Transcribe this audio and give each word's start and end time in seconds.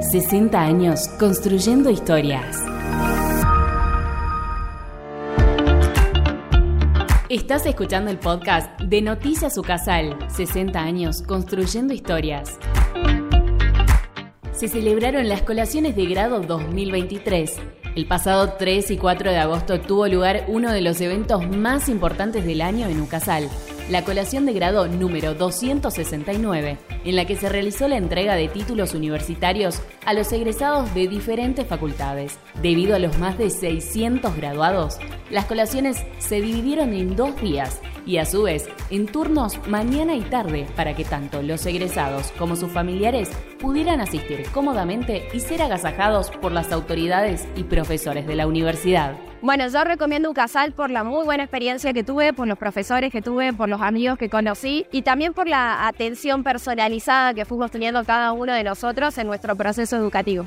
60 0.00 0.60
años 0.60 1.08
construyendo 1.18 1.90
historias. 1.90 2.56
Estás 7.28 7.66
escuchando 7.66 8.08
el 8.08 8.18
podcast 8.18 8.80
de 8.80 9.02
Noticias 9.02 9.58
Ucasal, 9.58 10.16
60 10.30 10.80
años 10.80 11.22
construyendo 11.22 11.92
historias. 11.92 12.58
Se 14.52 14.68
celebraron 14.68 15.28
las 15.28 15.42
colaciones 15.42 15.96
de 15.96 16.06
grado 16.06 16.40
2023. 16.40 17.56
El 17.96 18.06
pasado 18.06 18.54
3 18.56 18.92
y 18.92 18.96
4 18.98 19.30
de 19.32 19.38
agosto 19.38 19.80
tuvo 19.80 20.06
lugar 20.06 20.44
uno 20.46 20.72
de 20.72 20.80
los 20.80 21.00
eventos 21.00 21.46
más 21.48 21.88
importantes 21.88 22.46
del 22.46 22.60
año 22.60 22.86
en 22.86 23.00
Ucasal, 23.00 23.48
la 23.88 24.04
colación 24.04 24.44
de 24.44 24.52
grado 24.52 24.86
número 24.86 25.34
269, 25.34 26.78
en 27.04 27.16
la 27.16 27.24
que 27.24 27.36
se 27.36 27.48
realizó 27.48 27.88
la 27.88 27.96
entrega 27.96 28.34
de 28.34 28.48
títulos 28.48 28.94
universitarios 28.94 29.80
a 30.04 30.12
los 30.12 30.30
egresados 30.32 30.92
de 30.94 31.08
diferentes 31.08 31.66
facultades. 31.66 32.38
Debido 32.60 32.96
a 32.96 32.98
los 32.98 33.18
más 33.18 33.38
de 33.38 33.48
600 33.48 34.36
graduados, 34.36 34.98
las 35.30 35.46
colaciones 35.46 36.04
se 36.18 36.40
dividieron 36.40 36.92
en 36.92 37.16
dos 37.16 37.40
días 37.40 37.80
y 38.04 38.18
a 38.18 38.26
su 38.26 38.42
vez 38.42 38.68
en 38.90 39.06
turnos 39.06 39.58
mañana 39.68 40.14
y 40.14 40.22
tarde 40.22 40.66
para 40.76 40.94
que 40.94 41.04
tanto 41.04 41.42
los 41.42 41.64
egresados 41.66 42.32
como 42.38 42.56
sus 42.56 42.70
familiares 42.70 43.30
pudieran 43.58 44.00
asistir 44.00 44.44
cómodamente 44.52 45.28
y 45.32 45.40
ser 45.40 45.62
agasajados 45.62 46.30
por 46.30 46.52
las 46.52 46.72
autoridades 46.72 47.46
y 47.56 47.64
profesores 47.64 48.26
de 48.26 48.36
la 48.36 48.46
universidad. 48.46 49.16
Bueno, 49.40 49.68
yo 49.68 49.84
recomiendo 49.84 50.30
Ucasal 50.30 50.72
por 50.72 50.90
la 50.90 51.04
muy 51.04 51.24
buena 51.24 51.44
experiencia 51.44 51.92
que 51.92 52.02
tuve, 52.02 52.32
por 52.32 52.48
los 52.48 52.58
profesores 52.58 53.12
que 53.12 53.22
tuve, 53.22 53.52
por 53.52 53.68
los 53.68 53.80
amigos 53.80 54.18
que 54.18 54.28
conocí 54.28 54.86
y 54.90 55.02
también 55.02 55.32
por 55.32 55.46
la 55.46 55.86
atención 55.86 56.42
personalizada 56.42 57.34
que 57.34 57.44
fuimos 57.44 57.70
teniendo 57.70 58.04
cada 58.04 58.32
uno 58.32 58.52
de 58.52 58.64
nosotros 58.64 59.16
en 59.16 59.28
nuestro 59.28 59.54
proceso 59.54 59.96
educativo. 59.96 60.44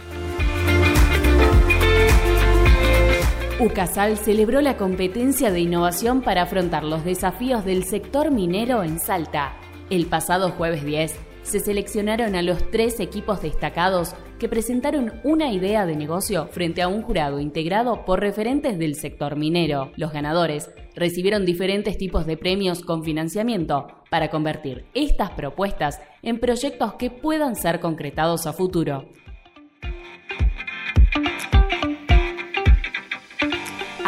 UCASAL 3.60 4.18
celebró 4.18 4.60
la 4.60 4.76
competencia 4.76 5.52
de 5.52 5.62
innovación 5.62 6.22
para 6.22 6.42
afrontar 6.42 6.84
los 6.84 7.06
desafíos 7.06 7.64
del 7.64 7.86
sector 7.86 8.30
minero 8.30 8.84
en 8.84 9.00
Salta. 9.00 9.54
El 9.90 10.08
pasado 10.08 10.52
jueves 10.52 10.84
10 10.84 11.31
se 11.52 11.60
seleccionaron 11.60 12.36
a 12.36 12.42
los 12.42 12.72
tres 12.72 13.02
equipos 13.02 13.42
destacados 13.42 14.16
que 14.40 14.48
presentaron 14.48 15.20
una 15.26 15.52
idea 15.52 15.86
de 15.86 15.98
negocio 15.98 16.48
frente 16.48 16.82
a 16.82 16.88
un 16.88 17.02
jurado 17.02 17.42
integrado 17.42 18.06
por 18.06 18.22
referentes 18.22 18.80
del 18.80 18.96
sector 18.96 19.36
minero. 19.36 19.92
Los 19.98 20.14
ganadores 20.14 20.72
recibieron 20.96 21.46
diferentes 21.46 21.98
tipos 21.98 22.26
de 22.26 22.38
premios 22.38 22.82
con 22.84 23.04
financiamiento 23.04 23.88
para 24.10 24.30
convertir 24.30 24.86
estas 24.94 25.32
propuestas 25.32 26.00
en 26.22 26.40
proyectos 26.40 26.94
que 26.94 27.10
puedan 27.10 27.58
ser 27.58 27.82
concretados 27.82 28.48
a 28.48 28.54
futuro. 28.54 29.10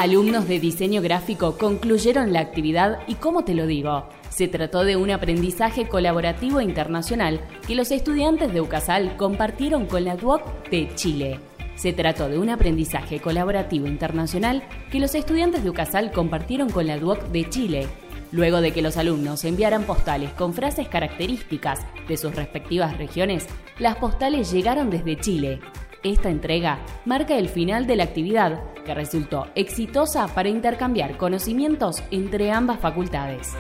Alumnos 0.04 0.50
de 0.50 0.60
diseño 0.60 1.02
gráfico 1.02 1.58
concluyeron 1.58 2.34
la 2.34 2.42
actividad 2.42 3.00
y 3.08 3.16
cómo 3.16 3.46
te 3.46 3.54
lo 3.54 3.66
digo, 3.66 4.10
se 4.30 4.50
trató 4.50 4.84
de 4.84 4.98
un 4.98 5.10
aprendizaje 5.12 5.88
colaborativo 5.88 6.60
internacional 6.60 7.40
que 7.66 7.74
los 7.74 7.90
estudiantes 7.90 8.52
de 8.52 8.60
UCASAL 8.60 9.16
compartieron 9.16 9.86
con 9.86 10.04
la 10.04 10.18
DUOC 10.18 10.70
de 10.70 10.94
Chile. 10.96 11.40
Se 11.78 11.94
trató 11.94 12.28
de 12.28 12.38
un 12.38 12.50
aprendizaje 12.50 13.22
colaborativo 13.22 13.88
internacional 13.88 14.64
que 14.92 15.00
los 15.00 15.16
estudiantes 15.16 15.64
de 15.64 15.70
UCASAL 15.70 16.12
compartieron 16.12 16.70
con 16.70 16.86
la 16.86 16.98
DUOC 16.98 17.30
de 17.30 17.50
Chile, 17.50 17.88
luego 18.34 18.60
de 18.60 18.74
que 18.74 18.82
los 18.82 18.98
alumnos 18.98 19.46
enviaran 19.46 19.84
postales 19.84 20.32
con 20.32 20.54
frases 20.54 20.90
características 20.90 21.80
de 22.10 22.18
sus 22.18 22.36
respectivas 22.36 22.98
regiones, 22.98 23.48
las 23.80 23.96
postales 23.96 24.52
llegaron 24.52 24.90
desde 24.90 25.16
Chile. 25.16 25.62
Esta 26.04 26.30
entrega 26.30 26.80
marca 27.06 27.38
el 27.38 27.48
final 27.48 27.88
de 27.88 27.96
la 27.96 28.04
actividad 28.04 28.62
que 28.84 28.94
resultó 28.94 29.48
exitosa 29.56 30.28
para 30.28 30.50
intercambiar 30.50 31.16
conocimientos 31.16 32.04
entre 32.12 32.52
ambas 32.52 32.82
facultades. 32.82 33.54